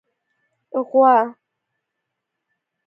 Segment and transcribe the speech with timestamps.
[0.71, 1.15] 🐄 غوا